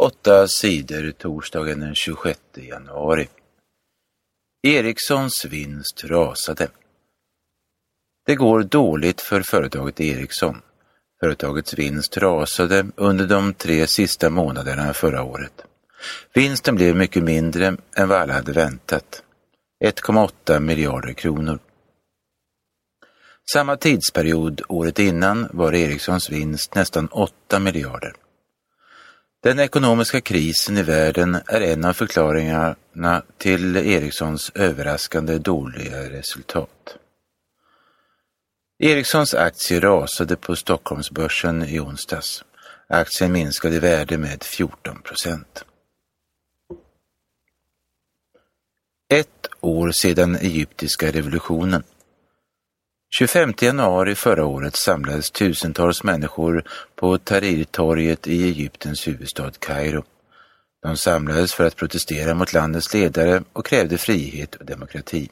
[0.00, 3.28] Åtta sidor torsdagen den 26 januari.
[4.62, 6.68] Ericssons vinst rasade.
[8.26, 10.62] Det går dåligt för företaget Ericsson.
[11.20, 15.64] Företagets vinst rasade under de tre sista månaderna förra året.
[16.34, 19.22] Vinsten blev mycket mindre än vad alla hade väntat.
[19.84, 21.58] 1,8 miljarder kronor.
[23.52, 28.25] Samma tidsperiod året innan var Ericssons vinst nästan 8 miljarder.
[29.42, 36.96] Den ekonomiska krisen i världen är en av förklaringarna till Ericssons överraskande dåliga resultat.
[38.78, 42.44] Ericssons aktie rasade på Stockholmsbörsen i onsdags.
[42.88, 45.64] Aktien minskade i värde med 14 procent.
[49.08, 51.82] Ett år sedan egyptiska revolutionen.
[53.18, 60.04] 25 januari förra året samlades tusentals människor på Tahrirtorget i Egyptens huvudstad Kairo.
[60.82, 65.30] De samlades för att protestera mot landets ledare och krävde frihet och demokrati.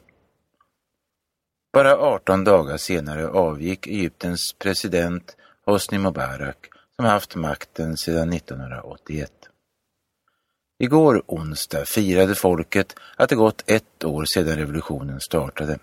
[1.73, 6.57] Bara 18 dagar senare avgick Egyptens president Hosni Mubarak
[6.95, 9.31] som haft makten sedan 1981.
[10.79, 15.79] Igår onsdag firade folket att det gått ett år sedan revolutionen startade.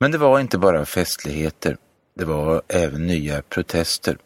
[0.00, 1.76] Men det var inte bara festligheter,
[2.14, 4.18] det var även nya protester.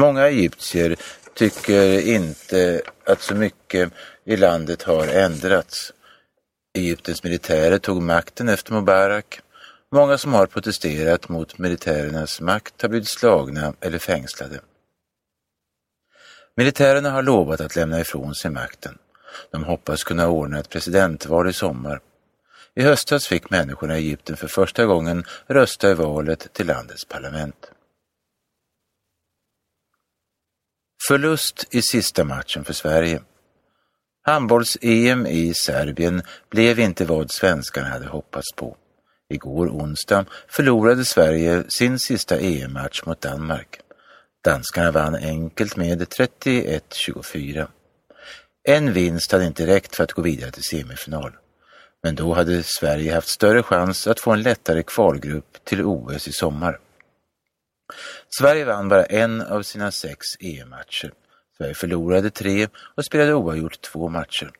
[0.00, 0.96] Många egyptier
[1.34, 3.92] tycker inte att så mycket
[4.24, 5.92] i landet har ändrats.
[6.78, 9.40] Egyptens militärer tog makten efter Mubarak.
[9.92, 14.60] Många som har protesterat mot militärernas makt har blivit slagna eller fängslade.
[16.56, 18.98] Militärerna har lovat att lämna ifrån sig makten.
[19.50, 22.00] De hoppas kunna ordna ett presidentval i sommar.
[22.74, 27.70] I höstas fick människorna i Egypten för första gången rösta i valet till landets parlament.
[31.08, 33.22] Förlust i sista matchen för Sverige.
[34.22, 38.76] Handbolls-EM i Serbien blev inte vad svenskarna hade hoppats på.
[39.28, 43.80] Igår onsdag förlorade Sverige sin sista EM-match mot Danmark.
[44.44, 47.68] Danskarna vann enkelt med 31-24.
[48.68, 51.32] En vinst hade inte räckt för att gå vidare till semifinal.
[52.02, 56.32] Men då hade Sverige haft större chans att få en lättare kvalgrupp till OS i
[56.32, 56.80] sommar.
[58.28, 61.12] Sverige vann bara en av sina sex EM-matcher.
[61.56, 64.50] Sverige förlorade tre och spelade oavgjort två matcher.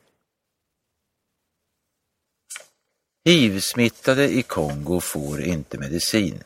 [3.25, 6.43] HIV-smittade i Kongo får inte medicin.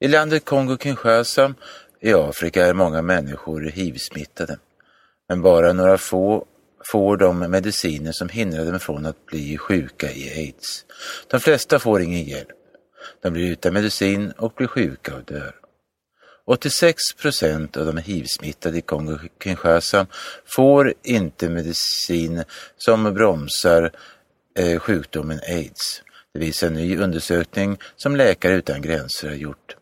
[0.00, 1.54] I landet Kongo-Kinshasa
[2.00, 4.58] i Afrika är många människor HIV-smittade.
[5.28, 6.46] Men bara några få
[6.84, 10.84] får de mediciner som hindrar dem från att bli sjuka i aids.
[11.30, 12.48] De flesta får ingen hjälp.
[13.22, 15.54] De blir utan medicin och blir sjuka och dör.
[16.44, 20.06] 86 procent av de hiv-smittade i Kongo-Kinshasa
[20.44, 22.44] får inte medicin
[22.76, 23.92] som bromsar
[24.58, 26.02] eh, sjukdomen aids.
[26.34, 29.76] Det visar en ny undersökning som Läkare utan gränser har gjort.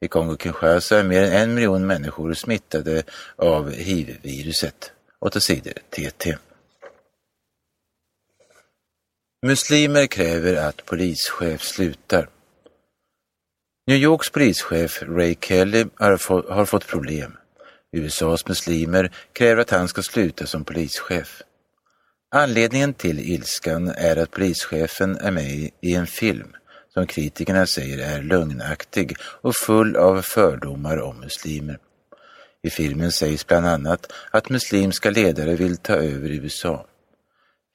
[0.00, 3.02] I Kongo-Kinshasa är mer än en miljon människor smittade
[3.36, 4.92] av hiv-viruset.
[5.24, 6.36] 8 sidor TT.
[9.46, 12.28] Muslimer kräver att polischef slutar.
[13.86, 17.36] New Yorks polischef Ray Kelly har, har fått problem.
[17.92, 21.42] USAs muslimer kräver att han ska sluta som polischef.
[22.34, 26.56] Anledningen till ilskan är att polischefen är med i en film
[26.94, 31.78] som kritikerna säger är lögnaktig och full av fördomar om muslimer.
[32.64, 36.86] I filmen sägs bland annat att muslimska ledare vill ta över USA.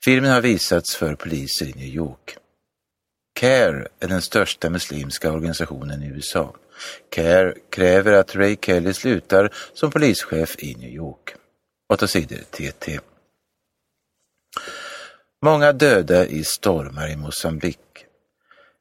[0.04, 2.38] Filmen har visats för poliser i New York.
[3.40, 6.56] CARE är den största muslimska organisationen i USA.
[7.10, 11.36] CARE kräver att Ray Kelly slutar som polischef i New York.
[11.94, 13.00] 8 sidor TT.
[15.42, 18.06] Många döda i stormar i Mosambik.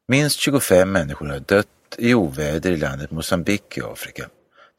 [0.09, 1.69] Minst 25 människor har dött
[1.99, 4.29] i oväder i landet Mosambik i Afrika.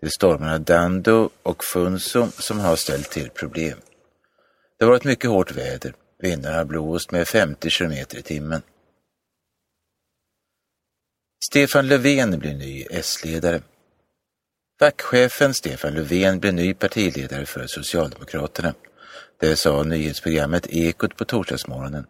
[0.02, 3.78] Det är stormarna Dando och Funso som har ställt till problem.
[4.78, 5.94] Det har varit mycket hårt väder.
[6.20, 8.62] Vindarna har blåst med 50 kilometer i timmen.
[11.46, 13.62] Stefan Löfven blir ny S-ledare.
[14.80, 18.74] Fackchefen Stefan Löfven blir ny partiledare för Socialdemokraterna.
[19.40, 22.06] Det sa nyhetsprogrammet Ekot på torsdagsmorgonen.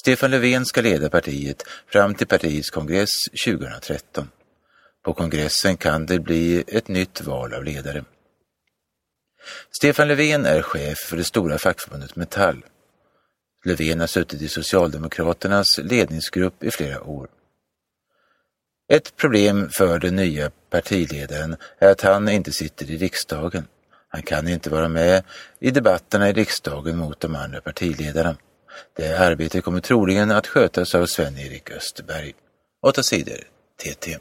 [0.00, 3.10] Stefan Löfven ska leda partiet fram till partiets kongress
[3.44, 4.30] 2013.
[5.08, 8.04] På kongressen kan det bli ett nytt val av ledare.
[9.70, 12.64] Stefan Löfven är chef för det stora fackförbundet Metall.
[13.64, 17.28] Löfven har suttit i Socialdemokraternas ledningsgrupp i flera år.
[18.92, 23.66] Ett problem för den nya partiledaren är att han inte sitter i riksdagen.
[24.08, 25.24] Han kan inte vara med
[25.60, 28.36] i debatterna i riksdagen mot de andra partiledarna.
[28.96, 32.34] Det arbetet kommer troligen att skötas av Sven-Erik Österberg.
[32.82, 33.38] 8 sidor
[33.82, 34.18] TT.